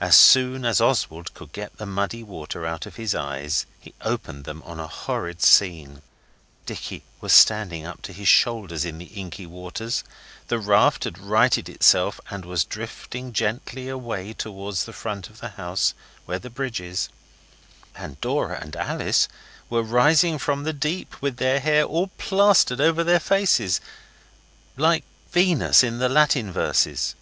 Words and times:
As 0.00 0.16
soon 0.16 0.66
as 0.66 0.82
Oswald 0.82 1.32
could 1.32 1.54
get 1.54 1.78
the 1.78 1.86
muddy 1.86 2.22
water 2.22 2.66
out 2.66 2.84
of 2.84 2.96
his 2.96 3.14
eyes 3.14 3.64
he 3.80 3.94
opened 4.02 4.44
them 4.44 4.62
on 4.66 4.78
a 4.78 4.86
horrid 4.86 5.40
scene. 5.40 6.02
Dicky 6.66 7.04
was 7.22 7.32
standing 7.32 7.86
up 7.86 8.02
to 8.02 8.12
his 8.12 8.28
shoulders 8.28 8.84
in 8.84 8.98
the 8.98 9.06
inky 9.06 9.46
waters; 9.46 10.04
the 10.48 10.58
raft 10.58 11.04
had 11.04 11.16
righted 11.16 11.70
itself, 11.70 12.20
and 12.28 12.44
was 12.44 12.64
drifting 12.66 13.32
gently 13.32 13.88
away 13.88 14.34
towards 14.34 14.84
the 14.84 14.92
front 14.92 15.30
of 15.30 15.40
the 15.40 15.48
house, 15.56 15.94
where 16.26 16.38
the 16.38 16.50
bridge 16.50 16.82
is, 16.82 17.08
and 17.96 18.20
Dora 18.20 18.58
and 18.60 18.76
Alice 18.76 19.26
were 19.70 19.82
rising 19.82 20.36
from 20.38 20.64
the 20.64 20.74
deep, 20.74 21.22
with 21.22 21.38
their 21.38 21.60
hair 21.60 21.84
all 21.84 22.08
plastered 22.18 22.78
over 22.78 23.02
their 23.02 23.20
faces 23.20 23.80
like 24.76 25.02
Venus 25.30 25.82
in 25.82 25.96
the 25.98 26.10
Latin 26.10 26.52
verses. 26.52 27.14